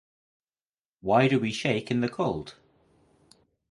Why 1.01 1.27
Do 1.27 1.39
We 1.39 1.51
Shake 1.51 1.91
in 1.91 2.01
the 2.01 2.09
Cold? 2.09 2.55